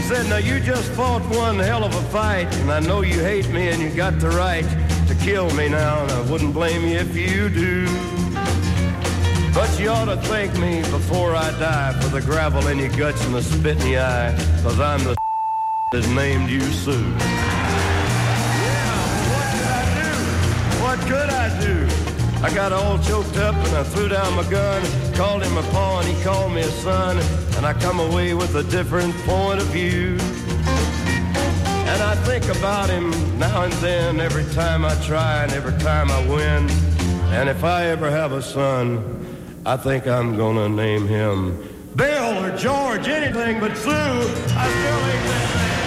Said, 0.09 0.25
now 0.27 0.37
you 0.37 0.59
just 0.59 0.91
fought 0.93 1.21
one 1.37 1.59
hell 1.59 1.83
of 1.83 1.93
a 1.93 2.01
fight. 2.09 2.51
And 2.55 2.71
I 2.71 2.79
know 2.79 3.01
you 3.03 3.19
hate 3.19 3.47
me 3.49 3.67
and 3.67 3.79
you 3.79 3.91
got 3.91 4.19
the 4.19 4.31
right 4.31 4.65
to 5.07 5.13
kill 5.13 5.53
me 5.53 5.69
now. 5.69 6.01
And 6.01 6.11
I 6.11 6.21
wouldn't 6.21 6.51
blame 6.51 6.81
you 6.81 6.97
if 6.97 7.15
you 7.15 7.47
do. 7.47 7.85
But 9.53 9.79
you 9.79 9.89
ought 9.89 10.05
to 10.05 10.17
thank 10.23 10.57
me 10.57 10.81
before 10.89 11.35
I 11.35 11.51
die 11.59 11.93
for 12.01 12.07
the 12.07 12.21
gravel 12.21 12.65
in 12.69 12.79
your 12.79 12.89
guts 12.89 13.23
and 13.23 13.35
the 13.35 13.43
spit 13.43 13.79
in 13.81 13.89
your 13.89 14.01
eye. 14.01 14.35
Cause 14.63 14.79
I'm 14.79 15.03
the 15.03 15.15
that 15.91 16.09
named 16.09 16.49
you 16.49 16.61
Sue. 16.61 16.91
Yeah, 16.91 17.13
What 19.29 19.47
could 19.53 19.69
I 19.69 19.85
do? 20.01 20.81
What 20.81 20.99
could 21.07 21.29
I 21.29 21.59
got 22.53 22.71
all 22.71 22.97
choked 22.99 23.35
up 23.37 23.55
and 23.55 23.75
I 23.75 23.83
threw 23.83 24.07
down 24.07 24.33
my 24.35 24.49
gun, 24.49 24.81
called 25.13 25.43
him 25.43 25.57
a 25.57 25.63
paw 25.71 25.99
and 25.99 26.07
he 26.07 26.23
called 26.23 26.53
me 26.53 26.61
a 26.61 26.71
son, 26.71 27.19
and 27.57 27.65
I 27.65 27.73
come 27.73 27.99
away 27.99 28.33
with 28.33 28.55
a 28.55 28.63
different 28.63 29.13
point 29.25 29.59
of 29.59 29.67
view. 29.67 30.17
And 31.91 32.01
I 32.01 32.15
think 32.23 32.45
about 32.57 32.89
him 32.89 33.11
now 33.37 33.63
and 33.63 33.73
then, 33.73 34.19
every 34.21 34.45
time 34.53 34.85
I 34.85 34.95
try 35.03 35.43
and 35.43 35.51
every 35.51 35.77
time 35.79 36.09
I 36.09 36.25
win. 36.27 36.69
And 37.33 37.49
if 37.49 37.63
I 37.63 37.87
ever 37.87 38.09
have 38.09 38.31
a 38.31 38.41
son, 38.41 39.03
I 39.65 39.75
think 39.75 40.07
I'm 40.07 40.37
gonna 40.37 40.69
name 40.69 41.07
him 41.07 41.69
Bill 41.95 42.45
or 42.45 42.55
George, 42.55 43.07
anything 43.07 43.59
but 43.59 43.75
Sue. 43.75 43.89
I 43.89 44.23
still 44.23 44.99
ain't 45.11 45.25
that 45.25 45.55
man. 45.55 45.78